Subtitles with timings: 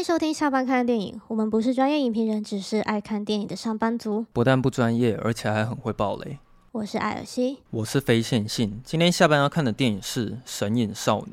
[0.00, 1.20] 迎收听下班看电影。
[1.28, 4.24] 我们不是专业影评人，只是爱看电影的上班族。
[4.32, 6.38] 不但不专业，而且还很会爆雷。
[6.72, 8.80] 我是艾尔西，我是非线性。
[8.82, 11.32] 今天下班要看的电影是《神隐少女》。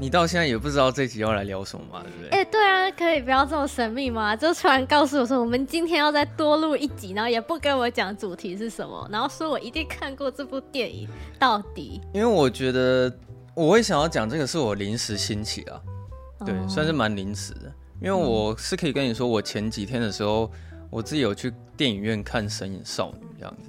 [0.00, 2.02] 你到现在也不知道这集要来聊什么嘛？
[2.02, 2.30] 对不对？
[2.30, 4.34] 哎、欸，对啊，可以不要这么神秘吗？
[4.34, 11.06] 就突然告诉我说，我们今天要再多录一集，然后也不跟我讲主题是什么，然后说我一定看过这部电影
[11.38, 12.00] 到底。
[12.14, 13.12] 因为我觉得
[13.54, 15.78] 我会想要讲这个，是我临时兴起啊，
[16.46, 17.70] 对，哦、算是蛮临时的。
[18.00, 20.50] 因为我是可以跟你说，我前几天的时候，
[20.88, 23.68] 我自己有去电影院看《神隐少女》这样子。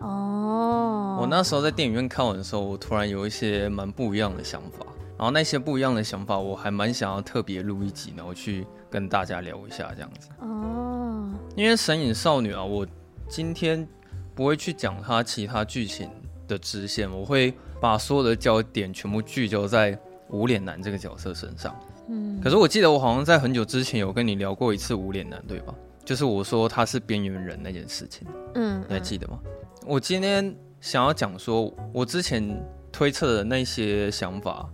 [0.00, 1.16] 哦。
[1.22, 4.84] 我那时候在电影院看完的时候，我突然有一些蛮不一样的想法。
[5.18, 10.28] 然后那些不一样的想法，我还蛮想要特别录一集，然后去跟大家聊一下这样子。
[10.38, 12.86] 哦，因为《神隐少女》啊，我
[13.28, 13.84] 今天
[14.32, 16.08] 不会去讲它其他剧情
[16.46, 21.76] 的支线，我会把所有的焦点全部聚焦在无脸男这个角色身上。
[22.08, 25.74] 嗯，可是我记得我好像在很久之前有跟你聊过一次无脸男，对吧？
[26.04, 28.24] 就是我说他是边缘人那件事情。
[28.54, 29.40] 嗯，你还记得吗？
[29.84, 34.70] 我今天想要讲说，我之前推测的那些想法。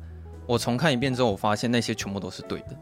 [0.47, 2.77] 我重看一遍之后，我发现那些全部都是对的，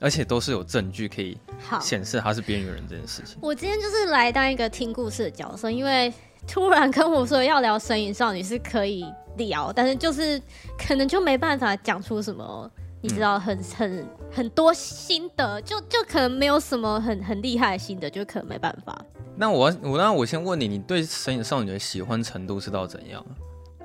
[0.00, 1.38] 而且都是有证据可以
[1.80, 3.38] 显示他是边缘人这件事情。
[3.40, 6.12] 我今天就是来当一个听故事的角色，因为
[6.46, 9.04] 突然跟我说要聊《神隐少女》是可以
[9.36, 10.40] 聊，但是就是
[10.78, 19.04] 可能就没办法讲出什么，你知道很，很很很多心得，就就可能没有什么很很厉害的心得，就可能没办法。
[19.36, 23.24] 那我我那我先问你，你对《神隐少女》的喜欢程度是到怎样？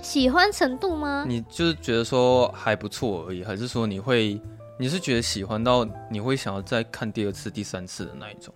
[0.01, 1.25] 喜欢程度吗？
[1.27, 4.39] 你就是觉得说还不错而已，还是说你会，
[4.77, 8.53] 你是觉得喜欢到你会想要再看第二次、第三次的那一种？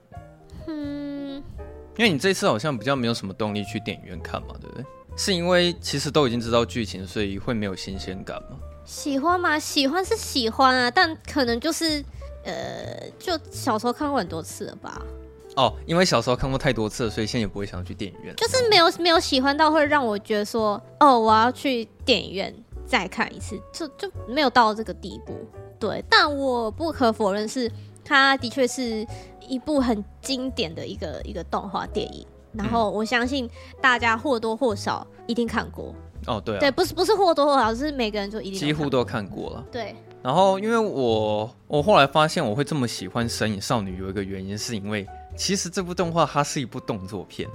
[0.67, 1.43] 嗯，
[1.97, 4.85] 因为你这次好像比较没有什么动力去电影院看嘛，对不对？
[5.17, 8.57] 是因为其实都已经知道剧情，所以会没有新鲜感吗？
[8.85, 9.59] 喜欢吗？
[9.59, 12.03] 喜欢是喜欢啊，但可能就是
[12.43, 15.01] 呃，就小时候看过很多次了吧。
[15.57, 18.33] 哦，因为小时候看过太多次了，所以现在也不会想要去电影院。
[18.37, 22.53] 就是没有没有喜欢到会让我觉得说，哦，我要去电影院
[22.85, 25.33] 再看一次，就就没有到这个地步。
[25.77, 27.69] 对，但我不可否认是，
[28.05, 29.05] 它的确是
[29.45, 32.25] 一部很经典的一个一个动画电影。
[32.53, 33.49] 然后我相信
[33.81, 35.93] 大家或多或少一定看过。
[36.27, 39.65] 哦，对啊，对，不是不是或多或少，是每个人就一定几乎都看过了。
[39.69, 39.93] 对。
[40.23, 45.05] 然后因为我我后来发现我会这么喜欢《神隐少女》，有一个原因是因为。
[45.41, 47.49] 其实这部动画它是一部动作片，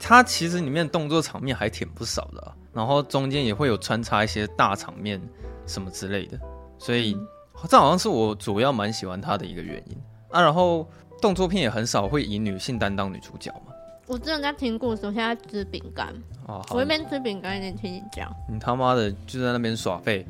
[0.00, 5.22] 它其实里面动作场面还挺不少的啊，然后中间也会有穿插一些大场面
[5.64, 6.36] 什么之类的，
[6.76, 7.16] 所以
[7.68, 9.96] 这好像是我主要蛮喜欢它的一个原因
[10.32, 10.42] 啊。
[10.42, 10.84] 然后
[11.22, 13.72] 动作片也很少会以女性担当女主角嘛。
[14.08, 16.12] 我之前在听故事，我现在吃饼干
[16.48, 18.28] 哦，我一边吃饼干一边听你讲。
[18.48, 20.26] 你他妈的就在那边耍废！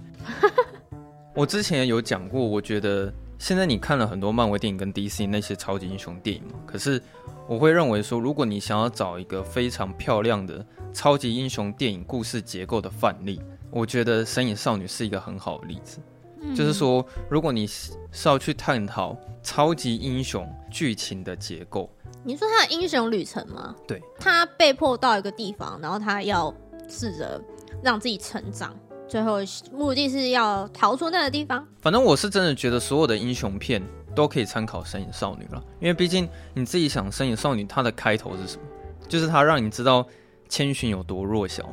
[1.35, 3.11] 我之前有讲过，我觉得。
[3.41, 6.61] 现在你看了很多漫威电影跟 DC 那些超级英雄电影嘛？
[6.67, 7.03] 可是
[7.49, 13.41] 我会认为说，如果你想要找一个非常漂亮的超级英雄电影故事结构的范例，
[13.71, 15.99] 我觉得《神隐少女》是一个很好的例子。
[16.43, 16.55] 嗯。
[16.55, 17.95] 就是说，如果你是
[18.27, 21.89] 要去探讨超级英雄剧情的结构，
[22.23, 23.75] 你说他的英雄旅程吗？
[23.89, 26.55] 对，他被迫到一个地方，然后他要
[26.91, 27.43] 试着
[27.83, 28.77] 让自己成长。
[29.11, 29.39] 最后
[29.73, 31.67] 目的是要逃出那个地方。
[31.83, 33.83] 反正我是真的觉得所有的英雄片
[34.15, 38.63] 都可以参考《神影少女》了，因为毕竟你自己想，《神影少女》它的开头是什么？
[39.09, 40.07] 就是它让你知道
[40.49, 41.69] 千寻有多弱小，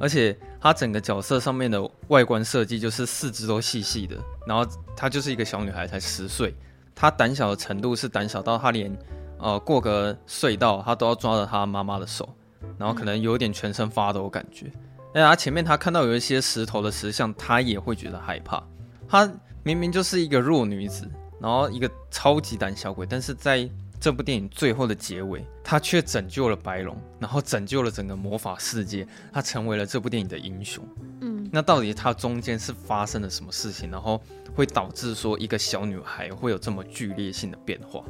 [0.00, 6.52] 而且它整个角色上面的外观设计就是四肢都细细的，然后她就是一个小女孩，才十岁，
[6.96, 8.92] 她胆小的程度是胆小到她连
[9.38, 12.28] 呃过个隧道她都要抓着她妈妈的手，
[12.76, 14.66] 然后可能有点全身发抖感觉。
[15.14, 18.62] 哎呀，前面他看到有一些石头的石像，他也会觉得害怕。
[19.06, 19.30] 他
[19.62, 21.06] 明明就是一个弱女子，
[21.38, 23.68] 然后一个超级胆小鬼，但是在
[24.00, 30.82] 这部电影最后的结尾，他却拯救了白龙，然后拯救了整个魔法世界，他成为了这部电影的英雄。
[31.20, 34.18] 嗯，那到底他中间是发生了什么事情，然后
[34.54, 38.02] 会导致说一个小女孩会有这么剧烈性的变化？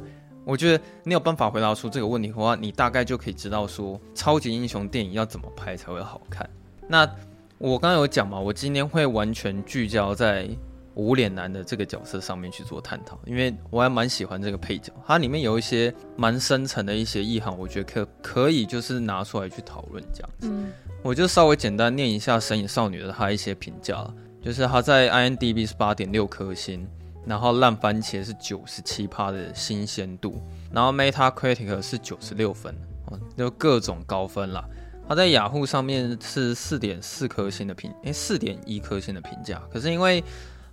[0.45, 6.49] 我觉得你有办法回答出这个问题的话，你大概就可以知道说超级英雄电影要怎么拍才会好看。
[6.87, 7.09] 那
[7.57, 10.49] 我刚刚有讲嘛，我今天会完全聚焦在
[10.95, 20.49] 无脸男的这个角色上面去做探讨，因为我还蛮喜欢这个配角，它里面有一些蛮深层的一些意涵，我觉得可可以就是拿出来去讨论这样子。
[20.51, 20.71] 嗯，
[21.01, 24.05] 我就稍微简单念一下《神隐少女》的她一些评价，
[24.41, 26.87] 就是她在 I N D B 是八点六颗星，
[27.25, 30.39] 然后烂番茄是九十七趴的新鲜度，
[30.71, 32.75] 然后 Metacritic 是九十六分，
[33.07, 34.63] 哦，就各种高分啦。
[35.13, 39.61] 他在雅虎上面是四点四颗星的评，诶、欸，四点一颗星的评价。
[39.71, 40.23] 可是因为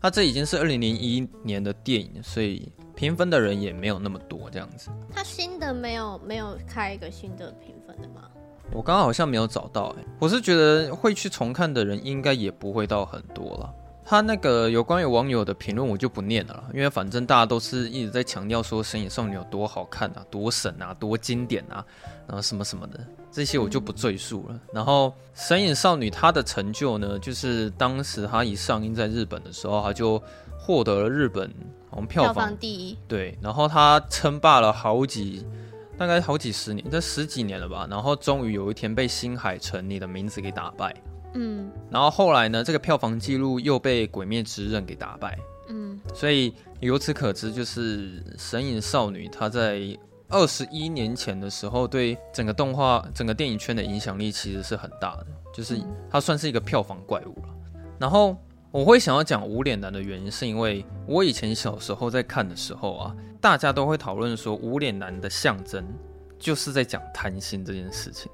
[0.00, 4.88] 它这已经是二零零一年的电影，所以评分的人也没有那么多这样子。
[5.12, 8.30] 它新的没有没有开一个新的评分的吗？
[8.72, 13.74] 我刚刚好像没有找到、欸，哎，我是觉得会去重看的人应该也不会到很多了。
[14.10, 21.86] 他那个有关于网友的评论我就不念了，因为反正大家都是一直在强调说《神隐少女》有多好看啊，多神啊，多经典啊，
[22.26, 22.98] 然后什么什么的，
[23.30, 24.60] 这些我就不赘述了。
[24.72, 30.20] 然后《神隐少女》她的成就呢，就是当时她一上映在日本的时候，她就
[30.58, 31.48] 获得了日本
[31.88, 35.46] 好像票房，票房第一，对，然后她称霸了好几。
[35.96, 37.86] 大概好几十年，这十几年了吧。
[37.88, 40.92] 然后终于有一天被新海诚你的名字给打败。
[41.34, 41.70] 嗯。
[41.90, 45.38] 然后后来呢，这个票房记录又被《鬼灭之刃》给打败。
[45.68, 46.00] 嗯。
[46.14, 49.80] 所以由此可知，就是《神隐少女》她在
[50.28, 55.26] 二十一年前的时候，对整个动画、整个电影圈的影响力其实是很大的。
[55.52, 55.80] 就是
[56.10, 57.48] 它算是一个票房怪物了。
[57.98, 58.36] 然后。
[58.72, 65.84] 我会想要讲无脸男的原因，是因为我以前小时候在看的时候啊，大家都会讨论说无脸男的象征
[66.38, 68.30] 就是在讲贪心这件事情。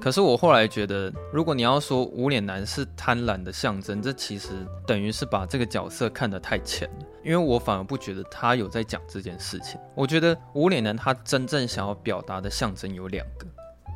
[0.00, 4.48] 可是我后来觉得，如果你要说无脸男是贪婪的象征，这其实
[4.86, 7.06] 等于是把这个角色看得太浅了。
[7.22, 9.78] 因为我反而不觉得他有在讲这件事情。
[9.94, 13.46] 我觉得无脸男他真正想要表达的象征有两个，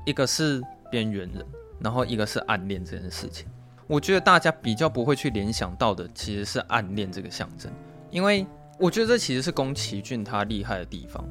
[0.05, 1.43] 一个是边缘人，
[1.81, 3.47] 然后一个是暗恋这件事情。
[3.87, 7.73] 我觉得大家比较不会去联想到的，其实是暗恋这个象征，
[8.11, 8.47] 因为
[8.79, 11.25] 我觉得这其实是宫崎骏他厉害的地方，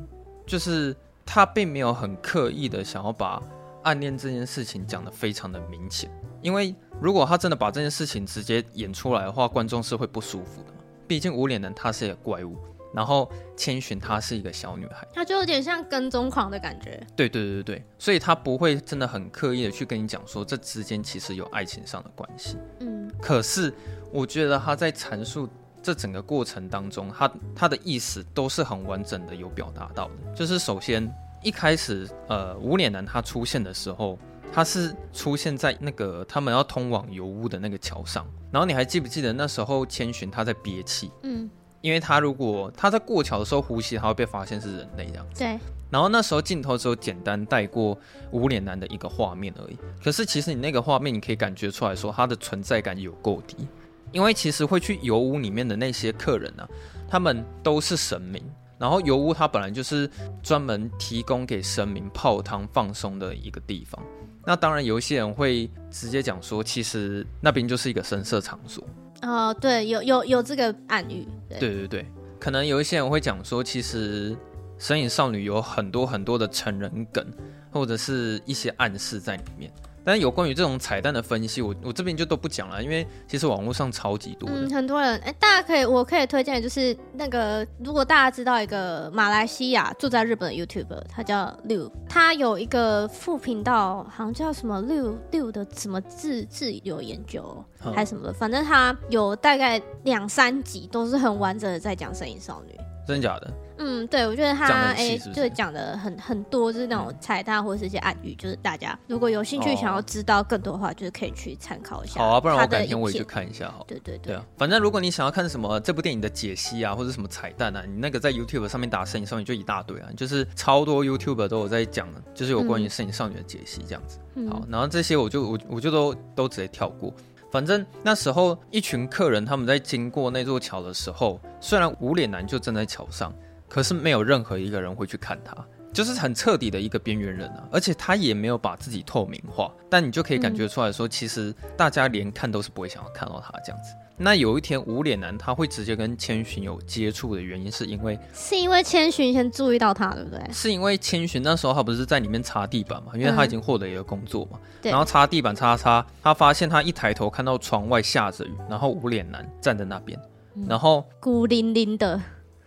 [0.47, 3.41] 就是他并没有很刻意的想要把
[3.83, 6.09] 暗恋这件事情讲得非常的明显，
[6.41, 12.57] 因为如果他真的把这件事情直接演出来的话，观众是会不舒服的嘛，毕竟无脸男他是一个怪物。
[12.95, 13.27] 然后
[13.57, 17.03] 千寻她是一个小女孩，她就有点像跟踪狂的感觉。
[17.15, 22.55] 对对对对，所以她不会真的很刻意的去跟你讲说这之间其实有爱情上的关系。
[22.81, 23.73] 嗯，可是
[24.11, 25.49] 我觉得她在阐述
[25.81, 30.35] 这整个过程当中，他他的意思都是很完整的有表达到的。
[30.35, 31.11] 就是首先
[31.43, 34.17] 一开始，呃，无脸男他出现的时候，
[34.51, 38.25] 他是出现在那个他们要通往油屋的那个桥上。
[38.51, 41.11] 然后你还记不记得那时候千寻他在憋气？
[41.23, 41.49] 嗯。
[41.81, 45.39] 因为他如果他在过桥的时候呼吸，他会被发现是人类这样子。
[45.39, 45.59] 对。
[45.89, 47.97] 然后那时候镜头只有简单带过
[48.31, 49.77] 无脸男的一个画面而已。
[50.01, 53.67] 可是其实你那个画面，你可以感觉出来说他的存在感有够低。
[54.13, 56.69] 因为其实会去油屋里面的那些客人呢、啊，
[57.09, 58.41] 他们都是神明。
[58.77, 60.09] 然后油屋它本来就是
[60.41, 64.03] 专门提供给神明泡汤放松的一个地方。
[64.45, 68.83] 那当然有一些人会直接讲说，其实那边就是一个神色场所。
[69.21, 71.25] 哦、呃，对，有有有这个暗喻。
[71.47, 72.05] 对对对对，
[72.39, 74.31] 可能有一些人会讲说，其实
[74.77, 77.25] 《神隐少女》有很多很多的成人梗，
[77.71, 79.71] 或者是一些暗示在里面。
[80.05, 84.49] 但是有关于这种彩蛋的分析，我我这边就都不讲了，因为其实网络上超级多。
[84.51, 102.73] 嗯，很多人哎，大家可以，我可以推荐，就是那个如果大家知道一个马来西亚住在日本的 YouTuber，他叫 Liu，，他有一个副频道，好像叫什么 Liu Liu 的什么自自由研究还是什么的，反正他有大概两三集都是很完整的在讲《神隐少女》。
[103.07, 103.53] 真的假的？
[103.77, 112.19] 嗯，对，我觉得他哎，就是就讲的很很多，就是那种彩蛋或者是一些暗语，就是大家如果有兴趣想要知道更多的话，哦、就是可以去参考一下。
[112.19, 113.83] 好啊，不然我改天我也去看一下好。
[113.87, 124.19] 对对对，反正如果你想要看什么这部电影的解析啊，或者什么彩蛋啊，你那个在 YouTube 上面打《摄影少女》就一大堆啊，就是超多 YouTuber 都有在讲的，就是有关于《摄影少女》的解析这样子。
[124.35, 127.13] 嗯、好，然后这些我就我我就都都直接跳过。
[127.51, 133.33] 反正那时候一群客人他们在经过那座桥的时候，虽然无脸男就站在桥上。
[133.73, 135.55] 可是没有任何一个人会去看他，
[135.91, 143.95] 就是很彻底的一个边缘人啊，而且他也没有把自己透明化，但你就可以感觉出来说，其实大家连看都是不会想要看到他这样子。
[144.15, 150.39] 那有一天无脸男他会直接跟千寻有接触的原因，是因为是因为千寻先注意到他，对不对？
[150.53, 154.91] 是因为千寻那时候他不是在里面擦地板嘛，因为他已经获得一个工作嘛，对。
[154.91, 160.19] 然后擦地板擦擦，他发现他一抬头看到窗外下着雨，然后无脸男站在那边，
[160.67, 162.21] 然后孤零零的。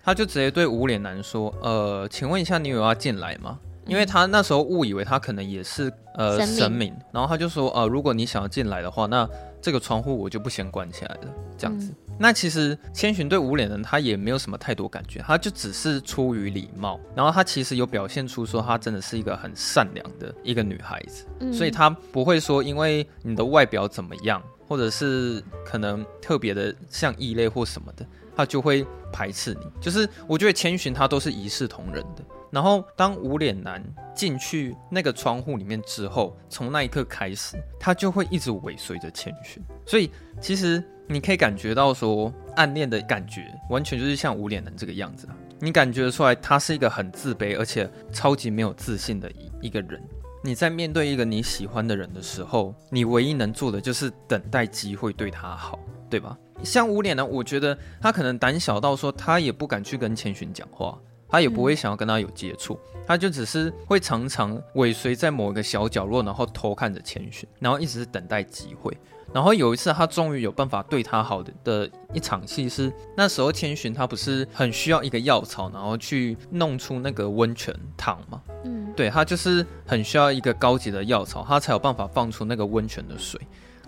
[0.07, 3.59] 他就直接对无脸男说：“呃，请问一下，你有要进来吗？
[3.87, 9.29] 因为他那时候误以为他可能也是呃神明，然后他就说：呃，如果你想要进来的话，那
[9.61, 11.35] 这个窗户我就不先关起来了。
[11.59, 11.91] 这样子。
[11.91, 28.07] 嗯、那其实千寻对无脸人他也没有什么太多感觉，他就只是出于礼貌，然后他其实有表现出说他真的是一个很善良的一个女孩子，嗯、所以他不会说因为你的外表怎么样，或者是可能特别的像异类或什么的。”
[28.37, 32.25] 他就会排斥你，就是我觉得千寻他都是一视同仁的。
[32.51, 33.83] 然后当无脸男
[34.15, 39.63] 进去那个窗户里面之后，从那一刻开始，他就会一直尾随着千寻。
[39.85, 45.37] 所以其实你可以感觉到说，暗恋的感觉完全就是像无脸男这个样子啊。
[45.59, 50.01] 你感觉出来，他是一个很自卑而且超级没有自信的一一个人。
[50.45, 55.79] 你在面对一个你喜欢的人的时候，你唯一能做的就是等待机会对他好，
[56.09, 56.39] 对吧？
[56.63, 60.99] 像无脸男，我觉得他可能胆小到说，他也不敢去跟千寻讲话，
[61.29, 68.97] 他也不会想要跟他有接触，他就只是会常常尾随在某一个小角落，然后偷看着千寻，然后一直是等待机会。
[69.35, 78.41] 然后有一次，他终于有办法对他好的的一场戏是，那时候千寻他不是很需要一个药草，然后去弄出那个温泉汤吗？
[78.65, 83.39] 嗯，对，他就是很需要一个高级的药草，他才有办法放出那个温泉的水。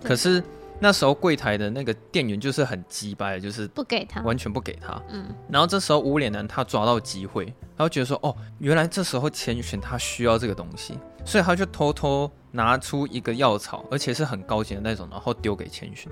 [0.03, 0.43] 可是
[0.79, 5.01] 那时候柜台的那个店员就是很鸡掰，就是不给他，完全不给他。
[5.09, 12.31] 嗯，然后这时候无脸男他抓到机会，他就觉得说，哦，原来这时候千寻他需要这个东西，所以他就偷偷。
[12.51, 16.11] 拿出一个药草，而且是很高级的那种，然后丢给千寻。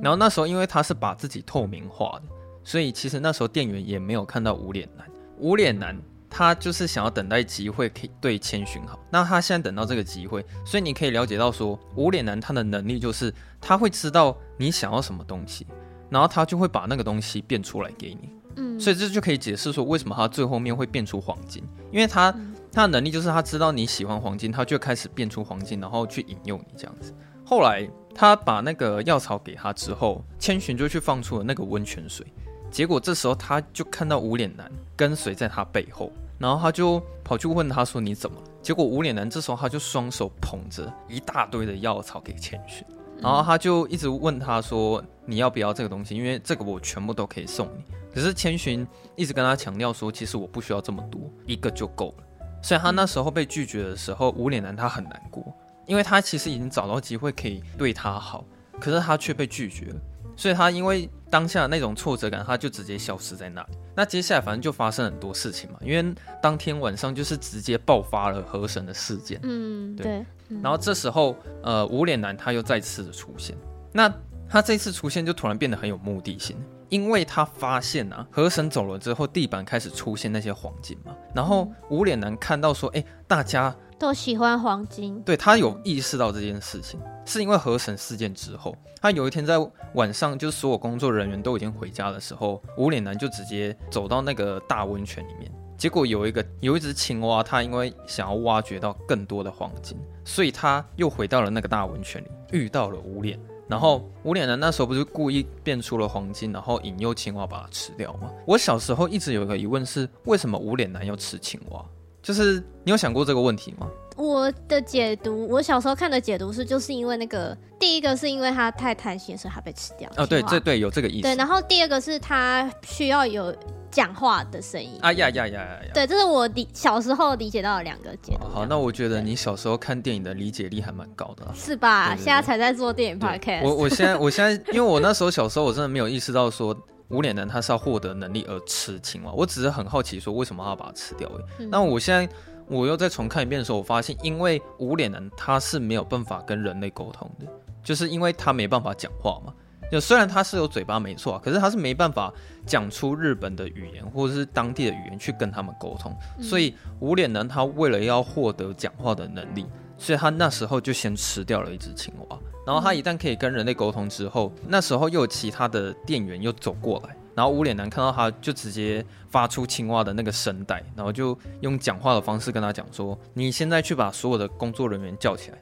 [0.00, 2.22] 然后那时候，因为他是把自己透明化的，
[2.64, 5.06] 所以其实那时候店员也没有看到无脸男。
[5.36, 5.94] 无脸男
[6.36, 8.98] 他就是想要等待机会，可以对千寻好。
[9.08, 15.64] 那他现在等到这个机会，所以你可以了解到说，无脸男他的能力就是他会知道你想要什么东西，
[16.10, 18.30] 然后他就会把那个东西变出来给你。
[18.56, 21.62] 嗯，所以这就可以解释说为什么他最后面会变出黄金，
[21.92, 22.34] 因为他。
[22.72, 27.14] 他的能力就是他知道你喜欢黄金，他就开始变出黄金，然后去引诱你这样子。
[27.46, 32.26] 后来他把那个药草给他之后，千寻就去放出了那个温泉水。
[32.72, 42.84] 结果这时候他就看到无脸男跟随在他背后，然后他就跑去问他说：“你怎么了？”结果无脸男这时候他就双手捧着一大堆的药草给千寻，
[43.20, 46.16] 然后他就一直问他说：“你要不要这个东西？
[46.16, 48.86] 因为这个我全部都可以送你。”可是千寻
[49.16, 52.24] 一直跟他强调说：“其实我不需要这么多，一个就够了。”
[52.62, 55.44] 所以他那时候被拒绝的时候，无脸男他很难过，
[55.86, 58.44] 因为他其实已经找到机会可以对他好，
[58.80, 59.96] 可是他却被拒绝了。
[60.36, 63.68] 所以他因为当下那种挫折感，他就直接消失在那里。
[63.96, 69.40] 那接下来反正就发生很多事情嘛，因为当天晚上就是直接爆发了河神的事件。
[69.42, 70.04] 嗯，对。
[70.04, 73.56] 对嗯、然后这时候，呃，无脸男他又再次的出现，
[73.92, 74.08] 那
[74.48, 76.56] 他这次出现就突然变得很有目的性。
[76.88, 81.12] 因为他发现啊，河神走了之后，地板开始出现那些黄金嘛。
[81.34, 85.18] 然后无脸男看到说，哎，大家都喜欢黄金。
[85.22, 89.56] 对，他有意识到这件事情，是因为河神事件之后，他有一天在
[89.94, 95.50] 晚上，就是所有工作人员都已经回家的时候，无脸男就直接走到那个大温泉里面。
[95.78, 103.40] 结果有一个有一只青蛙，他因为想要挖掘到更多的黄金，所以他又回到了那个大温泉里，遇到了无脸。
[103.66, 108.30] 然后无脸男那时候不是故意变出了黄金，然后引诱青蛙把它吃掉吗？
[108.46, 111.82] 我小时候一直有一个疑问是，为什么无脸男要吃青蛙？
[112.24, 113.86] 就是你有想过这个问题吗？
[114.16, 120.10] 我的解读，我小时候看的解读是，就是因为那个第一个是因为他太贪心，所以他被吃掉。
[120.16, 121.22] 哦，对，这对有这个意思。
[121.22, 123.54] 对，然后第二个是他需要有
[123.90, 124.98] 讲话的声音。
[125.02, 125.78] 啊呀呀呀呀！
[125.92, 128.46] 对，这是我理小时候理解到的两个解读。
[128.46, 131.44] 好，那我觉得你小时候看电影的理解力还蛮高的。
[131.52, 132.06] 是吧？
[132.06, 133.64] 对对对，现在才在做电影 podcast。
[133.64, 136.74] 我我现在我现在，因为我那时候小时候我真的没有意识到说
[137.08, 141.30] 无脸男他是要获得能力而吃青蛙，我只是很好奇说为什么他要把它吃掉。
[141.58, 142.32] 嗯、那我现在。
[142.66, 147.46] 我又再重看一遍的时候，我发现，因为无脸男他是没有办法跟人类沟通的，
[147.82, 149.52] 就是因为他没办法讲话嘛。
[149.92, 152.32] 就虽然他是有嘴巴没错，可是他是没办法
[152.64, 156.16] 讲出日本的语言或者是当地的语言去跟他们沟通。
[156.40, 159.66] 所以无脸男他为了要获得讲话的能力，
[160.04, 162.38] 所以他那时候就先吃掉了一只青蛙。
[162.66, 167.16] 然后他一旦可以跟人类沟通之后，那时候又有其他的店员又走过来。
[167.34, 175.58] 然后无脸男看到他，就直接发出青蛙的那个声带，然后就用讲话的方式跟他讲说：“你现在去把所有的工作人员叫起来，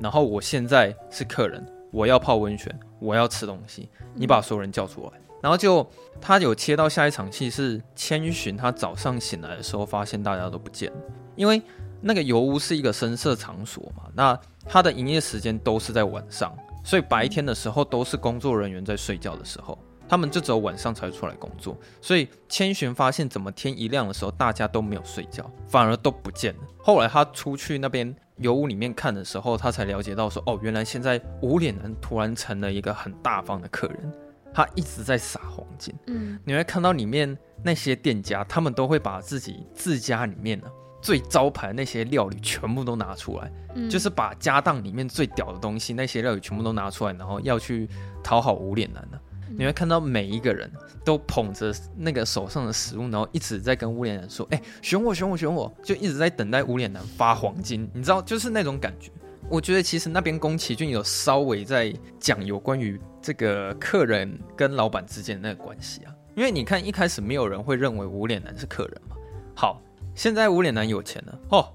[0.00, 5.88] 然后我现在是客人，我要泡温泉，我要吃东西，你把所有人叫出来。”然后就
[6.20, 10.90] 他有切到下一场戏是千寻，他早上醒来的时候发现大家都不见，
[11.36, 11.60] 因为
[12.02, 16.54] 那个油屋是一个深色场所嘛，那它的营业时间都是在晚上，
[16.84, 19.78] 所以白天的时候都是工作人员在睡觉的时候。
[20.08, 26.60] 他们就只有晚上才会出来工作，所以千寻发现怎么天一亮的时候，大家都没有睡觉，反而都不见了。
[26.82, 34.12] 后来他出去那边油屋里面看的时候，他才了解到说，哦，原来现在无脸男突然成了一个很大方的客人，
[34.52, 35.94] 他一直在撒黄金。
[36.08, 40.66] 嗯，你会看到里面那些店家，他们都会把自己自家里面呢
[41.02, 47.88] 最招牌的那些料理全部都拿出来，嗯，就是把家当里面最屌的东西那些料理全部都拿出来，然后要去
[48.22, 49.20] 讨好无脸男的。
[49.54, 50.70] 你会看到每一个人
[51.04, 59.10] 都捧着那个手上的食物，然后一直在跟无脸男说：“哎、欸，选我，选我，选我！”就一直在等待无脸男发黄金，你知道，就是那种感觉。
[59.50, 69.16] 我觉得其实那边宫崎骏有稍微在讲有关于这个客人跟老板之间的那个关系啊，因为你看一开始没有人会认为无脸男是客人嘛。
[69.54, 69.82] 好，
[70.14, 71.68] 现在无脸男有钱了哦，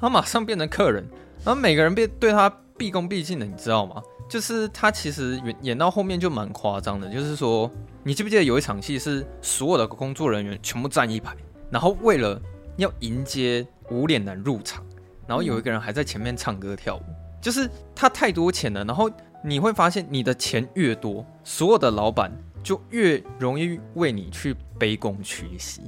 [0.00, 1.04] 他马上变成客人，
[1.44, 4.02] 然后每个人变对他毕恭毕敬的，你知道吗？
[4.28, 7.70] 就是他其实演演到后面就蛮夸张的，就是说，
[8.02, 11.36] 你记不记得有一场戏是所有的工作人员全部站一排，
[11.70, 12.40] 然后为了
[12.76, 14.82] 要迎接无脸男入场，
[15.26, 17.02] 然后有一个人还在前面唱歌跳舞，
[17.40, 19.10] 就是他太多钱了，然后
[19.44, 22.32] 你会发现你的钱越多，所有的老板
[22.62, 25.82] 就越容易为你去卑躬屈膝，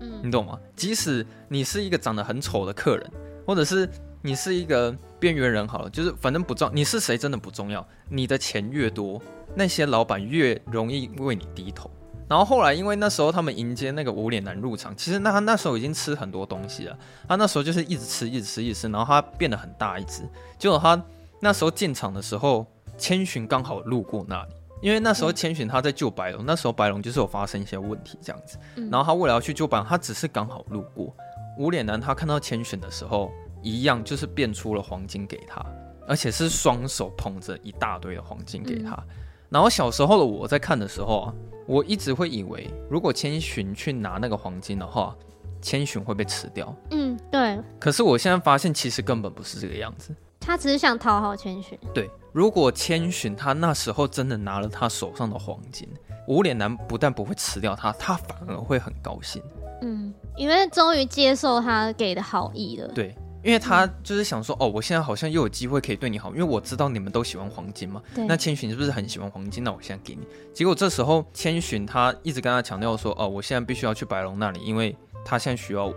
[0.00, 0.58] 嗯，你懂吗？
[0.74, 3.10] 即使你是一个长得很丑的客人，
[3.46, 3.88] 或者是
[4.22, 4.94] 你是一个。
[5.18, 7.84] 边缘人好了，就是反正不重，你是谁真的不重要。
[8.10, 9.20] 你的钱越多，
[9.54, 11.90] 那些老板越容易为你低头。
[12.28, 16.98] 然后后来，因为那时候他们迎接那个无脸男入场，其实那他那时候已经吃很多东西了。
[17.26, 20.22] 他那时候就是一直吃，一直吃，一直吃，然后他变得很大一只。
[20.58, 21.02] 结果他
[21.40, 22.66] 那时候进场的时候，
[22.98, 28.58] 千寻刚好路过那里，因为那时候千寻他在救白龙，那时候白龙就是有发生一些问题这样子。
[28.90, 31.14] 然后他为了要去救白龙，他只是刚好路过。
[31.58, 33.32] 无脸男他看到千寻的时候。
[33.62, 35.64] 一样就是变出了黄金给他，
[36.06, 38.92] 而且是双手捧着一大堆的黄金给他。
[38.94, 39.08] 嗯、
[39.48, 41.34] 然后小时候的我在看的时候啊，
[41.66, 45.16] 我一直会以为，如果千寻去拿那个黄金的话，
[45.60, 46.72] 千寻会被吃掉。
[46.92, 47.58] 嗯，对。
[47.80, 50.14] 可是我现在发现，其实根本不是这个样子。
[50.46, 51.76] 他只是想讨好千寻。
[51.92, 55.88] 对，如果千寻他那时候真的拿了他手上的黄金，
[56.28, 59.42] 无脸男不但不会吃掉他，他反而会很高兴。
[59.82, 62.86] 嗯，因为终于接受他给的好意了。
[62.94, 63.14] 对。
[63.42, 68.02] 因为他就是想说，哦，我现在好像又有机会可以对你好，因为我知道你们都喜欢黄金嘛。
[68.12, 68.26] 对。
[68.26, 69.62] 那千寻是不是很喜欢黄金？
[69.62, 70.26] 那我现在给你。
[70.52, 75.94] 结果这时候千寻他一直跟他强调说，哦，我现在必须要去白龙那里，因为他现在需要我，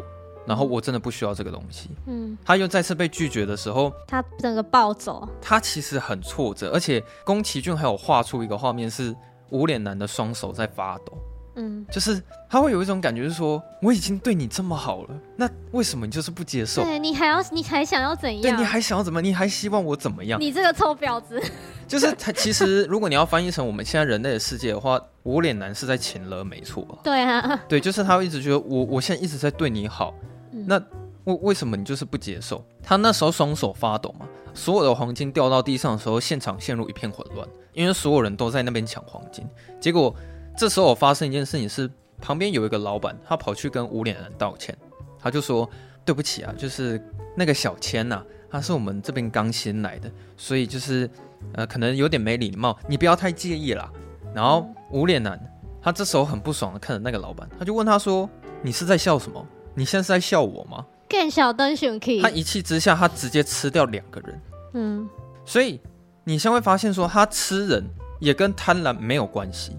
[0.50, 1.92] 然后我真的不需要这个东西。
[2.08, 2.36] 嗯。
[2.44, 5.30] 他又再次被拒绝的时候，他整个暴走。
[5.40, 9.16] 他其实很挫折，而且宫崎骏还有画出一个画面是
[9.52, 11.18] 无脸男的双手在发抖。
[11.56, 16.82] 嗯，就是他会有一种感觉，是说我已经对你这么好了，那为什么你就是不接受？
[16.84, 18.42] 对，你还要，你还想要怎样？
[18.42, 19.22] 对，你还想要怎么？
[19.22, 20.40] 你还希望我怎么样？
[20.40, 21.42] 你这个臭婊子！
[21.86, 26.88] 就是他，其实如果你要翻译成我们现在人类的世界的话，无脸男是在情了，没错。
[27.04, 30.14] 对啊，对，就是他会一直觉得我，我现在一直在对你好，
[30.52, 30.78] 嗯、那
[31.26, 32.64] 为为什么你就是不接受？
[32.82, 39.48] 他那时候双手发抖嘛，所有的黄金掉到地上的时候，现场陷入一片混乱，因为所有人都在那边抢黄金，
[39.80, 40.16] 结果。
[40.58, 44.78] 这时候我发生一件事情是，旁边有一个老板，他跑去跟无脸男道歉，
[45.18, 45.70] 他就说
[46.04, 47.02] ：“对不起啊，就是
[47.34, 51.10] 那个小千呐、啊，他是我们这边刚新来的，所以就是
[51.54, 53.90] 呃，可能有点没礼貌，你不要太介意啦。”
[54.36, 55.40] 然后无脸男
[55.82, 58.30] 他这时候很不爽的看着那个老板，他就问他说
[58.62, 59.48] ：“你是在笑什么？
[59.80, 64.42] 你现在是在笑我吗？”更小灯熊 key，他一气之下，他直接吃掉两个人。
[64.74, 65.10] 嗯，
[65.46, 65.80] 所以
[66.26, 67.84] 你先会发现说，他吃人
[68.20, 69.72] 也跟贪婪没有关系。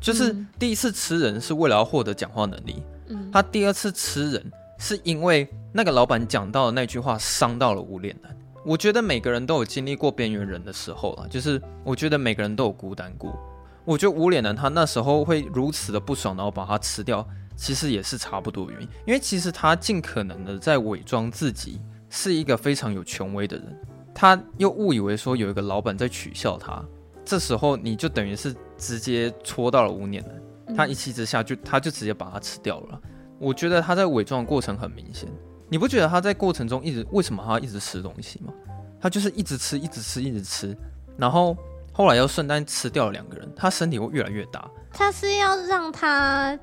[0.00, 8.36] 就是第一次吃人是为了要获得讲话能力，嗯，他第二次吃人是因为那个老板讲到的那句话伤到了无脸男。
[8.66, 13.34] 我觉得每个人都有经历过边缘人的时候了，就是我觉得每个人都有孤单过。
[13.86, 18.88] 我觉得无脸男他那时候会如此的不爽，然后把他吃掉，其实也是差不多原因。
[19.06, 23.80] 因为其实他尽可能的在伪装自己是一个非常有权威的人，
[24.14, 26.84] 他又误以为说有一个老板在取笑他。
[27.24, 30.22] 这时候你就等于是直接戳到了无脸
[30.66, 33.00] 男，他一气之下就他就直接把他吃掉了。
[33.38, 35.28] 我觉得他在伪装的过程很明显，
[35.68, 38.52] 你不觉得他在过程中一直为什么他要一直吃东西吗？
[39.00, 40.76] 他就是一直吃，一直吃，一直吃，
[41.16, 41.56] 然后
[41.92, 44.70] 后来又顺带吃掉了两个人，他身体会越来越大。
[44.92, 46.58] 他是要让他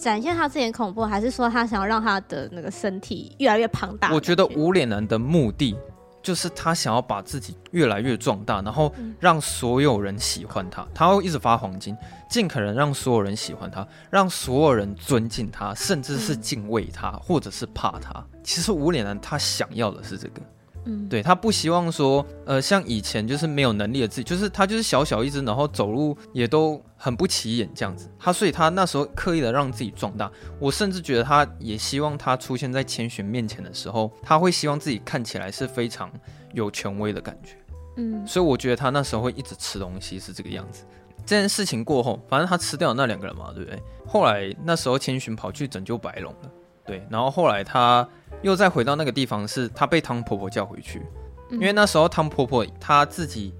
[0.00, 4.12] 展现他自己的恐怖，还是说他想要让他的那个身体越来越庞大？
[4.12, 5.76] 我觉得无脸男的目的。
[6.20, 10.86] 就是他想要把自己越来越壮大，然后让所有人喜欢他。
[10.92, 11.96] 他会一直发黄金，
[12.28, 18.12] 尽可能让所有人喜欢他，让所有人尊敬他，甚至是敬畏他，或者是怕他。
[18.42, 20.42] 其实无脸男他想要的是这个。
[20.88, 28.10] 嗯，对，他不希望说，呃，像以前就是没有能力的自己，就是他就是小小一只，然后走路也都很不起眼这样子。
[28.18, 30.32] 他所以他那时候刻意的让自己壮大。
[30.58, 36.10] 我甚至觉得他也希望他出现在千寻面前的时候，他会希望自己看起来是非常
[36.54, 37.50] 有权威的感觉。
[37.98, 40.84] 嗯，所以我觉得他那时候会一直吃东西是这个样子。
[41.26, 43.78] 这件事情过后，反正他吃掉了那两个人嘛，对不对？
[44.06, 46.50] 后来那时候千寻跑去拯救白龙了。
[46.88, 48.08] 对，然后后来他
[48.40, 51.02] 又再回到那个地方，是他被汤婆婆叫回去，
[51.50, 53.52] 因为那时候汤婆婆她自己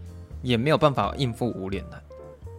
[0.42, 2.02] 也没有办法应付无脸男，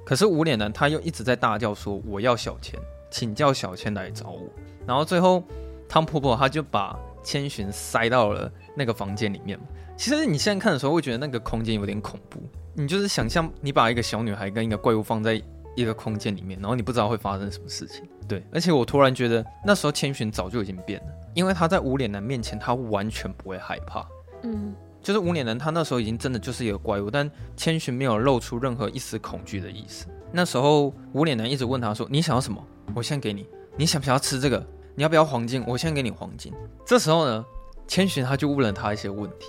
[0.05, 2.79] 可是无脸男他又一直在大叫说我要小千，
[3.10, 4.43] 请叫小千来找我。
[4.86, 5.43] 然后最后
[5.88, 9.60] 汤婆婆她就把千寻塞到了那个房间里面。
[9.97, 12.39] 其实你现在看的时候会觉得那个空间有点恐怖。
[12.73, 15.41] 你就是想象你把一个小女孩跟一个怪物放在
[15.80, 18.08] 一个空间里面，然后你不知道会发生什么事情。
[18.28, 24.08] 对，而且我突然觉得那时候千寻早就已经变了，因为他在无脸男面前他完全不会害怕。
[24.44, 24.76] 嗯。
[25.02, 30.08] 就是无脸男，他那时候已经真的就是一个怪物，但千寻没有露出任何一丝恐惧的意思。
[30.30, 32.62] 那时候无脸男一直问他说：“你想要什么？
[32.94, 33.48] 我先给你。
[33.78, 34.62] 你想不想要吃这个？
[34.96, 35.63] 你要不要黄金？
[35.65, 36.54] 我先给你黄金。”
[36.86, 37.46] 这时候呢，
[37.88, 39.48] 千寻他就问了他一些问题，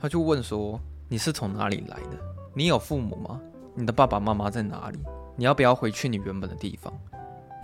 [0.00, 2.18] 他就问说：“你是从哪里来的？
[2.52, 3.40] 你有父母吗？
[3.76, 4.98] 你的爸爸妈妈在哪里？
[5.38, 6.92] 你要不要回去你原本的地方？”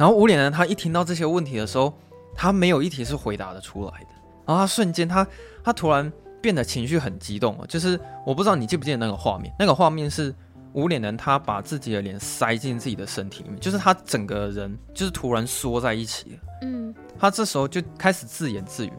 [0.00, 1.92] 然后无脸男他一听到这些问题的时候，
[2.34, 4.08] 他没有一题是回答的出来的。
[4.46, 5.26] 然后他瞬间他
[5.62, 6.10] 他突然。
[6.44, 10.34] 变得情绪很激动，就是我不知道你记不记得那个画面，那个画面是
[10.74, 16.38] 无脸男他把自己的脸塞进自己的身体里面，就是他整个人就是突然缩在一起了。
[16.60, 18.92] 嗯，他这时候就开始自言自语，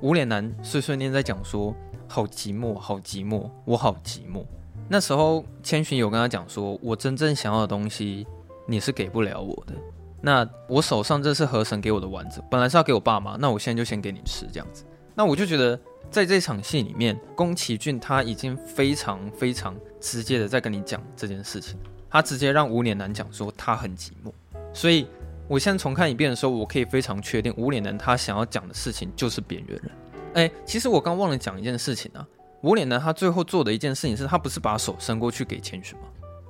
[0.00, 1.72] 无脸男碎碎念在讲说
[2.10, 4.44] ：“好寂寞，好寂寞，我好寂寞。”
[4.88, 8.26] 那时候千寻有跟他讲说：“我真正想要的东西
[8.66, 9.74] 你是给不了我的。
[10.20, 15.78] 那我手上这是河神给我的丸子，本来是要给我爸妈，那我现在就先给你吃这样子。”那我就觉得。
[16.10, 24.32] 在这场戏里面，宫崎骏他已经非常非常直接的在跟你讲这件事情，他直接让无脸男讲说他很寂寞，
[24.72, 25.06] 所以
[25.46, 29.90] 我现在重看一遍的时候，我可以非常确定无脸男他想要讲的事情就是边缘人。
[30.32, 32.26] 哎，其实我刚忘了讲一件事情啊，
[32.62, 36.06] 无脸男他最后做的一件事情是他不是把手伸过去给千寻吗？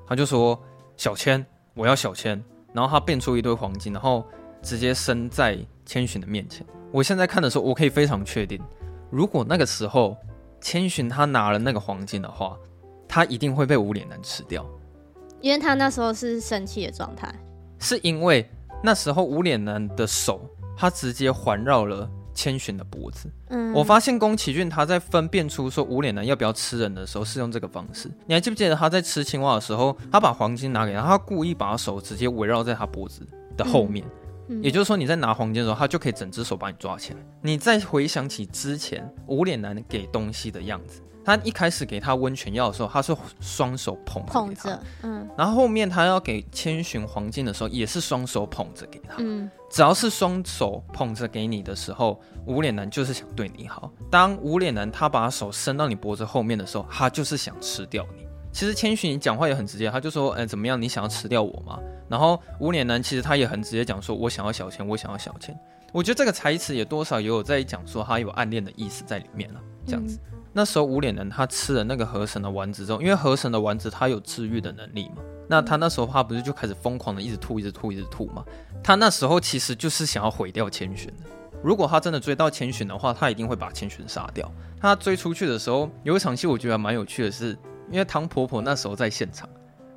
[0.06, 0.58] 他就说
[0.96, 1.44] 小千，
[1.74, 2.42] 我要小千，
[2.72, 4.26] 然后他变出一堆黄金，然后
[4.62, 6.66] 直接伸在千寻的面前。
[6.90, 8.58] 我现在看的时候，我可以非常确定。
[9.10, 10.16] 如果那个时候
[10.60, 12.56] 千寻他拿了那个黄金的话，
[13.06, 14.64] 他一定会被无脸男吃掉，
[15.40, 17.32] 因为他那时候是生气的状态。
[17.78, 18.50] 是因为
[18.82, 20.40] 那时候无脸男的手，
[20.76, 23.28] 他直接环绕了千寻的脖子。
[23.48, 28.08] 嗯，我发现宫崎骏他在分辨出说无脸男要不要吃人的时候，是用这个方式。
[28.26, 34.04] 你还记不记得他在吃青蛙的时候，他把黄金拿给他，他故意把手直接围绕在他脖子的后面。
[34.06, 37.18] 嗯也就是说，你在拿黄金的时候，他就可以整只手把你抓起来。
[37.42, 53.92] 你再回想起之前无脸男给东西的样子，他一开始给他温泉药的时候，他是双手捧着给他，嗯，然后后面他要给千寻黄金的时候，也是双手捧着给他，嗯，只要是双手捧着给你的时候，无脸男就是想对你好。
[54.10, 58.26] 当无脸男他把手伸到你脖子后面的时候，他就是想吃掉你。
[58.50, 60.80] 其实千寻讲话也很直接，他就说：“哎，怎么样？
[60.80, 65.54] 你想要吃掉我吗？”然后无脸男其实他也很直接讲说：“我想要小钱，我想要小钱。”
[65.92, 69.60] 我觉得这个台词也多少也有在讲说他有暗恋的意思在里面了。
[69.88, 78.44] 这样子，嗯、那时候无脸人他吃了那个河神的丸子之后，因为河神的丸子他有治愈的能力嘛，那他那时候他不是就开始疯狂的一直吐，一直吐，一直吐嘛？
[78.84, 81.24] 他那时候其实就是想要毁掉千寻的。
[81.62, 84.48] 如果他真的追到千寻的话，他一定会把千寻杀掉。
[84.80, 87.58] 他追出去的时候，有一场戏我觉得蛮有趣的是。
[87.90, 89.48] 因为唐婆婆那时候在现场，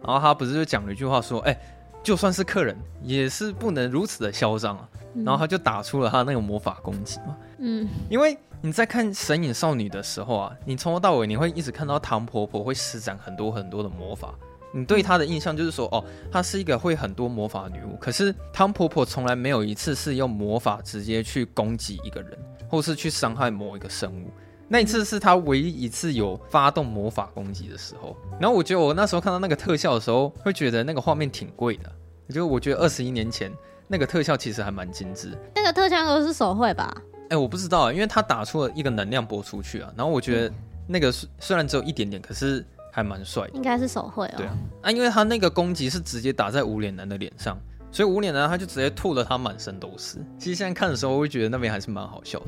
[0.01, 1.59] 然后她不是就讲了一句话说：“哎，
[2.01, 2.73] 就算是客人，
[3.03, 4.87] 也是不能如此的嚣张啊。
[5.13, 7.35] 嗯”然后他就打出了他那个魔法攻击嘛。
[7.57, 14.35] 嗯，因为你在看《神隐少女》的时候啊，你从头到尾你会一直看到唐婆婆会施展很多很多的魔法，
[14.71, 17.97] 你对她的印象就是说，哦，她是一个会很多魔法的女巫。
[17.99, 22.37] 可是汤婆婆从来没有一次是用魔法直接去攻击一个人，
[22.69, 24.29] 或是去伤害某一个生物。
[24.67, 31.91] 那一次是她唯一一次有发动魔法攻击的时候，然后我觉得我那时候看到那个特效的时候，会觉得那个画面挺贵的。
[32.31, 33.51] 就我觉得二十一年前
[33.87, 35.35] 那个特效其实还蛮精致。
[35.55, 36.95] 那个特效都是手绘吧？
[37.31, 39.89] 哎，我不知道，因为他打出了一个能量波出去啊。
[39.95, 40.53] 然后我觉得
[40.85, 43.51] 那个虽虽然只有一点点，可是还蛮帅的。
[43.53, 44.33] 应该是手绘哦。
[44.35, 47.57] 对啊，啊，因为他那个攻击是直接打在无脸男的脸上。
[47.89, 50.17] 所以无脸男他就直接吐了，他满身都是。
[50.37, 52.47] 其实现在看的时候，我会觉得那边还是蛮好笑的。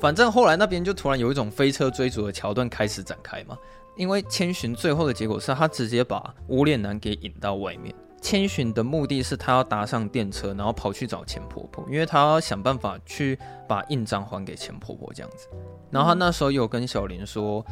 [0.00, 3.56] 反正后来那边就突然有一种飞车追逐的桥段开始展开嘛。
[3.96, 7.94] 因为千寻最后的结果是他直接把无脸男给引到外面。
[8.24, 15.46] 千寻的目的是他要搭上电车，然后跑去找钱婆婆，因为他要想办法去把印章还给钱婆婆这样子。
[15.90, 17.62] 然后他那时候有跟小林说，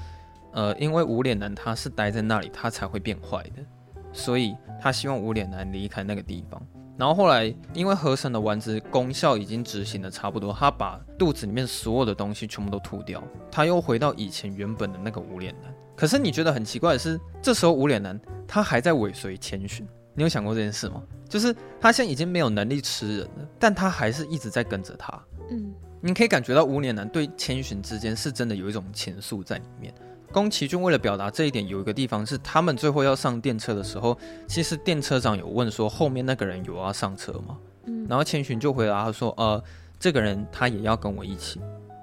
[0.52, 3.62] 呃，因为无脸男他是待在那里，他才会变坏的，
[4.12, 6.60] 所以他希望无脸男离开那个地方。
[6.98, 15.74] 然后后来，因为河神的丸子功效已经执行的差不多，他把肚子里面所有的东西全部都吐掉，他又回到以前原本的那个无脸男。
[15.96, 21.02] 可是你觉得很奇怪的是，这时候无脸男他还在尾随千寻，你有想过这件事吗？
[21.28, 25.22] 就是他现在已经没有能力吃人了，但他还是一直在跟着他。
[25.50, 29.92] 嗯，你可以感觉到无脸男对千寻之间是真的有一种情愫在里面。
[30.30, 37.58] 宫崎骏为了表达这一点，有一个地方是他们最后要上电车的时候，其实电车长有问说后面那个人有要上车吗？
[37.84, 39.62] 嗯，然后千寻就回答他说，呃，
[39.98, 41.60] 这个人他也要跟我一起，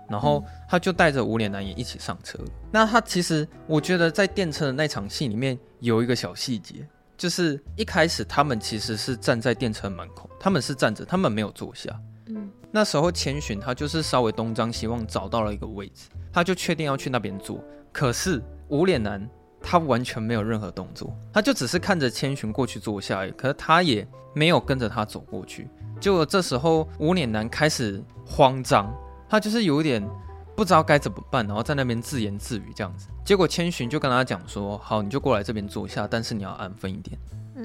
[0.07, 2.37] 然后他就带着无脸男也一起上车。
[2.71, 6.87] 那他其实我觉得在电车的那场戏里面有一个小细节，
[7.19, 11.93] 就是一开始他们其实是站在电车门口，他们是站着，他们没有坐下。
[12.27, 17.61] 嗯，那时候千寻他就是稍微东张西望，找到了一个位置，他就确定要去那边坐。
[17.91, 19.29] 可是无脸男
[19.61, 25.67] 他完全没有任何动作，他就只是看着千寻过去坐下而已，可是他也没有跟着他走过去。
[25.99, 28.89] 结果这时候无脸男开始慌张，
[29.27, 30.01] 他就是有点
[30.59, 33.07] 不知道该怎么办，然后在那边自言自语这样子。
[33.23, 37.17] 结果千寻就跟他讲说：“好，你就过来这边坐下，但是你要安分一点。”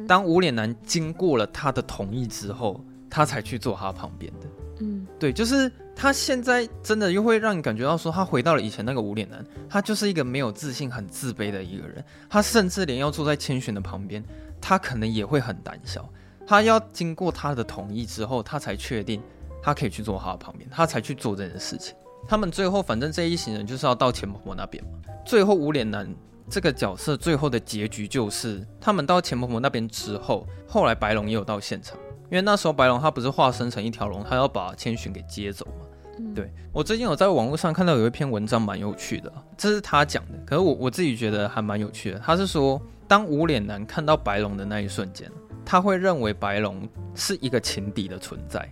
[0.06, 2.80] 当无脸男经过了他的同意之后，
[3.10, 4.46] 他才去坐他旁边的。
[4.78, 12.04] 嗯，对，就是他现在真的又会让你感觉到说，他回到了以前那个无脸男，他就是一个没有自信、很自卑的一个人。
[12.30, 14.22] 他甚至连要坐在千寻的旁边，
[14.60, 16.08] 他可能也会很胆小。
[16.46, 19.20] 他要经过他的同意之后，他才确定
[19.60, 21.92] 他可以去坐他旁边，他才去做这件事情。
[22.26, 24.90] 他们最后反正这一行人就是要到钱婆婆那边嘛。
[25.24, 26.08] 最后无脸男
[26.48, 31.96] 这个角色最后的结局就是，他们到钱婆婆那边之后，后来白龙也有到现场。
[32.30, 35.86] 因为那时候白龙他不是化身成一条龙，他要把千寻给接走嘛。
[36.18, 42.18] 嗯、对，我最近有在网络上看到有一篇文章蛮有趣的，这是他讲的，可是我我自己觉得还蛮有趣的。
[42.18, 45.30] 他是说，当无脸男看到白龙的那一瞬间，
[45.64, 48.68] 他会认为白龙是一个情敌的存在。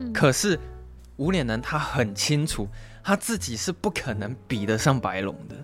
[0.00, 0.58] 嗯、可是
[1.22, 2.66] 无脸男他很清楚，
[3.04, 5.54] 他自己是不可能比得上白龙的。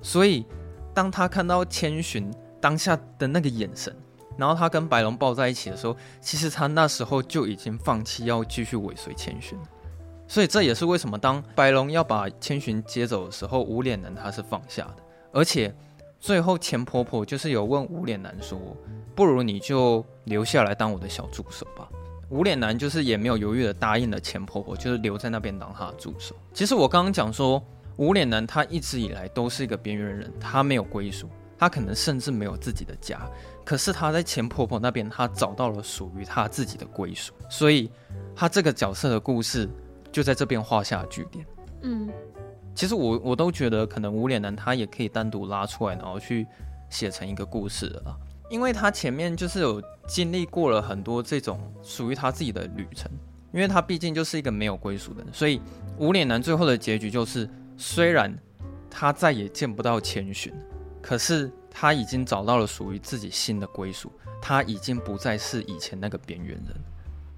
[0.00, 0.46] 所以
[0.94, 3.94] 当他看到千寻当下的那个眼神。
[4.36, 9.56] 然后他跟白龙抱在一起的时候，其实他那时候就已经放弃要继续尾随千寻，
[10.26, 14.96] 所以这也是为什么当白龙要把千寻接走的时候，无脸男他是放下的。
[15.32, 15.72] 而且
[16.18, 18.58] 最后钱婆婆就是有问无脸男说
[19.14, 21.88] ：“不如你就留下来当我的小助手吧。”
[22.34, 26.34] 无脸男就是也没有犹豫的答应了钱婆婆，就是留在那边当她的助手。
[26.52, 27.62] 其实我刚刚讲说，
[27.96, 33.20] 无脸男他一直以来都是一个边缘人，他没有归属，他可能甚至没有自己的家。
[33.64, 37.88] 可是他在钱婆婆那边，他找到了属于他自己的归属，所以
[38.34, 39.70] 他这个角色的故事
[40.10, 41.46] 就在这边画下句点。
[41.82, 42.10] 嗯，
[42.74, 46.44] 其实我我都觉得，可能无脸男他也可以单独拉出来，然后去
[46.90, 48.16] 写成一个故事了，
[48.48, 53.10] 因为他前面就是有经历过了很多这种属于他自己的旅程，
[53.52, 55.60] 因为他毕竟就是一个没有归属的人，所以
[55.98, 58.36] 无脸男最后的结局就是，虽然
[58.90, 60.52] 他再也见不到千寻，
[61.02, 61.50] 可是。
[61.76, 64.08] 他已经找到了属于自己新的归属，
[64.40, 66.76] 他已经不再是以前那个边缘人，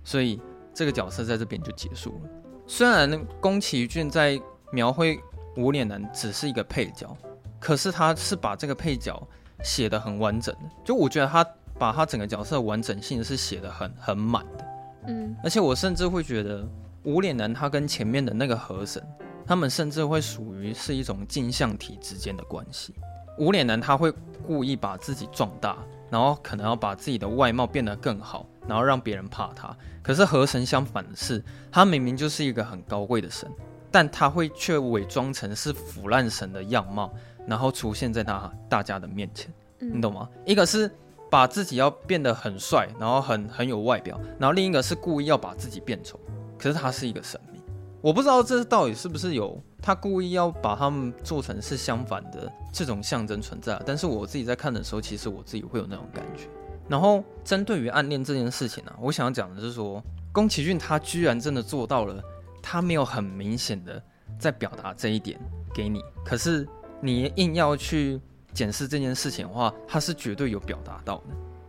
[0.05, 0.39] 所以
[0.75, 2.31] 这个角色在这边就结束了。
[2.67, 4.39] 虽然宫崎骏在
[4.71, 5.19] 描绘
[5.57, 7.17] 无脸男只是一个配角，
[7.59, 9.27] 可是他是把这个配角
[9.63, 11.45] 写的很完整的，就我觉得他
[11.79, 14.65] 把他整个角色完整性是写的很很满的。
[15.09, 16.67] 嗯，而且我甚至会觉得
[17.05, 19.03] 无脸男他跟前面的那个河神，
[19.47, 22.95] 他们甚至会属于是一种镜像体之间的关系。
[23.39, 24.13] 无脸男他会
[24.47, 25.77] 故意把自己壮大，
[26.11, 29.77] 然后可能要把自己的外貌变得更好，然后让别人怕他。
[30.03, 33.51] 可是河神相反的是，他明明就是一个很高贵的神，
[33.91, 37.13] 但他会却伪装成是腐烂神的样貌，
[37.47, 39.53] 然后出现在他大家的面前。
[39.79, 40.29] 你懂吗？
[40.45, 40.91] 一个是
[41.31, 46.19] 把自己要变得很帅，然后很很有外表，然后另一个是故意要把自己变丑。
[46.59, 47.63] 可是他是一个神明，
[48.01, 49.63] 我不知道这到底是不是有。
[49.83, 56.49] 他故意要把他们做成是相反的这种象征存在，但是我自己在看的时候，其实我自己会有那种感觉。
[56.89, 62.21] 然后针对于暗恋这件事情呢、啊，我想要讲的是说，宫崎骏他居然真的做到了，
[62.61, 64.03] 他没有很明显的
[64.41, 65.39] 在表达这一点
[65.73, 66.67] 给你，可是
[67.07, 68.21] 你硬要去
[68.53, 71.25] 检视这件事情的话，他是绝对有表达到的。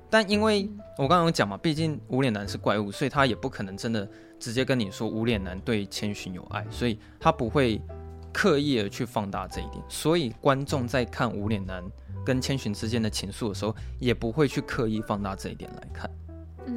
[0.09, 7.81] 但因为我刚刚有讲嘛，毕竟无脸男是怪物，所以他也不可能真的直接跟你说无脸男对千寻有爱，所以他不会。
[8.33, 11.83] 刻意的去放大这一点，所以观众在看无脸男
[12.23, 16.07] 跟千寻之间的情愫的时候，也不会去刻意放大这一点来看。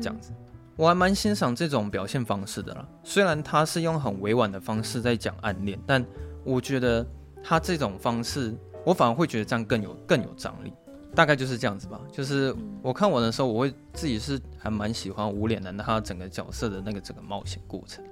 [0.00, 0.32] 这样子，
[0.74, 2.88] 我还蛮欣赏这种表现方式的啦。
[3.02, 6.02] 虽然他是用很委婉的方式在讲暗恋，但
[6.44, 7.06] 我觉得
[7.42, 10.72] 他这种方式，我反而会觉得这样更有更有张力。
[11.14, 12.00] 大概就是这样子吧。
[12.12, 18.04] 就是我看完的时候，我会自己是还蛮喜欢无脸男的他整个角色的那个整个冒险过程。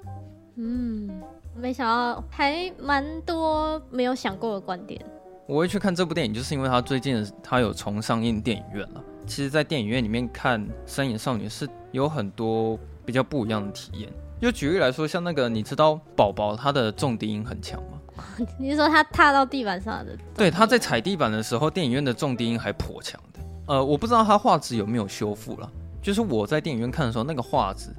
[0.56, 1.08] 嗯。
[1.56, 5.04] 没想到还蛮多没有想过的观点。
[5.46, 9.02] 我会去看这部电影，就是因为他最近他有重上映电影院了。
[9.26, 14.08] 其实，在电影院里面看《三眼少女》是有很多比较不一样的体验。
[14.40, 17.97] 就举例来说，像那个你知道宝宝他的重低音很强吗？
[18.58, 20.16] 你是说他踏到地板上的？
[20.34, 23.40] 对，他在踩地板的时候，电影院的重低音还颇强的。
[23.66, 25.70] 呃，我不知道他画质有没有修复了。
[26.00, 27.90] 就是我在电影院看的时候，那个画质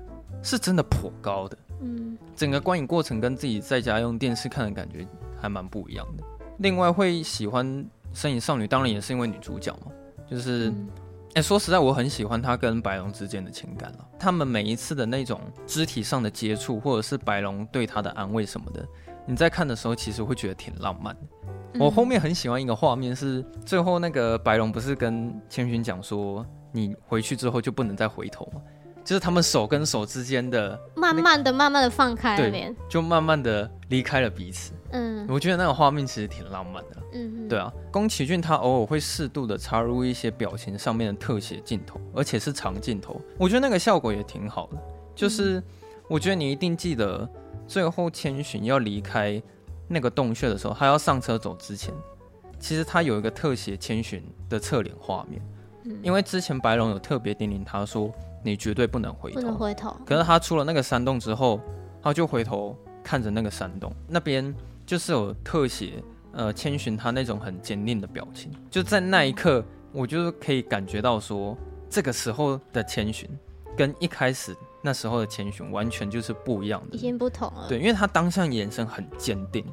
[0.41, 1.57] 是真的颇高的。
[1.81, 5.05] 嗯，整个观影过程跟自己在家用电视看的感觉
[5.39, 6.23] 还蛮不一样的。
[6.57, 7.65] 另外会喜欢
[8.13, 9.91] 《身影少女》，当然也是因为女主角嘛。
[10.29, 10.73] 就是，
[11.35, 14.07] 哎、说实在，我很喜欢她跟白龙之间的情感了。
[14.17, 18.85] 他们每一次的那种肢体上的接触，或者是白龙对她的安慰什么的，
[19.29, 21.15] 你在看的时候其实会觉得挺浪漫
[21.79, 28.59] 我后面很喜欢一个画面是，最后那个白龙不是跟千寻讲说，你回去之后就不能再回头吗？
[29.05, 34.73] 就是他们手跟手之间的，慢慢的、慢慢的放开那边，就慢慢的离开了彼此。
[34.93, 36.97] 嗯，我觉得那个画面其实挺浪漫的。
[37.13, 44.77] 嗯哼，对啊，宫崎骏他偶尔会适度的插入一些表情上面的特写镜头，而且是长镜头，我觉得那个效果也挺好的。
[45.13, 45.61] 就是
[46.07, 47.29] 我觉得你一定记得，
[47.69, 49.41] 最后千寻要离开
[49.87, 51.93] 那个洞穴的时候，他要上车走之前，
[52.59, 55.41] 其实他有一个特写千寻的侧脸画面。
[55.83, 58.11] 嗯，因为之前白龙有特别叮咛他说。
[58.41, 59.93] 你绝对不能回头，不能回头。
[60.05, 61.59] 可是他出了那个山洞之后，
[62.01, 64.55] 他就回头看着那个山洞那边，
[64.85, 66.01] 就是有特写，
[66.31, 68.49] 呃，千寻他那种很坚定的表情。
[68.71, 71.53] 就在那一刻，我就可以感觉到说，
[71.89, 73.29] 这个时候的千寻
[73.75, 77.67] 跟一开始那时候的千寻完全就是不一样的，已经不同了。
[77.67, 79.65] 对，因为他当下眼神很坚定，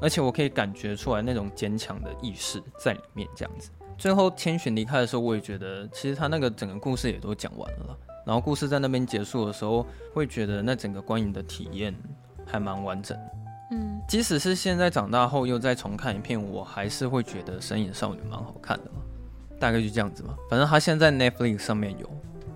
[0.00, 3.70] 而且我可以感觉出来那种坚强的意识在里面，这样子。
[3.98, 7.96] 最后千寻离开的时候，我也觉得其实他那个整个故事也都讲完了。
[8.24, 11.94] 然后故事在那边结束的时候，会觉得那整个观影的体验
[12.46, 13.18] 还蛮完整。
[13.72, 19.00] 嗯，即使是现在长大后又再重看一遍，我还是会觉得《神隐少女》蛮好看的嘛。
[19.58, 20.36] 大概就这样子嘛。
[20.50, 22.10] 反正它现在 Netflix 上面有，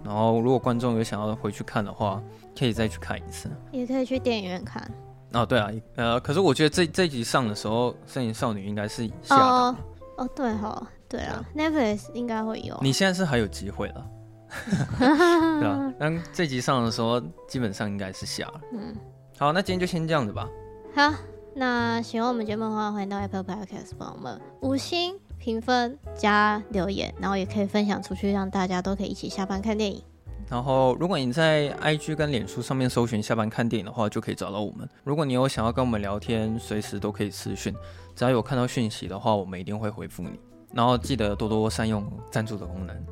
[0.06, 2.22] 然后如果观众有想要回去看的话，
[2.56, 3.50] 可以再去看一次。
[3.72, 4.88] 也可以去电影院看。
[5.32, 9.48] 哦，对啊，呃，可是我觉得这这集上的时候，《神隐少女》应该是下档。
[9.48, 9.76] 哦，
[10.18, 12.78] 哦，对哈，对啊，Netflix 应该会有。
[12.80, 14.06] 你现在是还有机会了。
[14.98, 15.92] 对啊。
[15.98, 18.60] 那这集上的时候，基本上应该是下了。
[18.72, 18.94] 嗯，
[19.36, 20.48] 好，那今天就先这样子吧。
[20.94, 21.12] 好，
[21.54, 30.02] 那喜欢我们节目的话，欢迎到 Apple Podcast 帮我们五星评分加留言，然后也可以分享出去，让大家都可以一起下班看电影。
[30.50, 34.88] 然后，如果你在 IG 跟脸书上面搜寻“下班看电影”的话，就可以找到我们。
[35.04, 37.72] 如果你有想要跟我们聊天，随时都可以私讯，
[38.16, 40.30] 只要有看到讯息的话，我们一定会回复你。
[40.72, 43.06] 然后记得多多善用赞助的功能。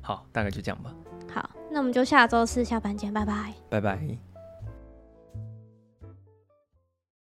[0.00, 0.94] 好，大概就这样吧。
[1.34, 3.52] 好，那我们就下周四下班见，拜拜。
[3.68, 4.31] 拜拜。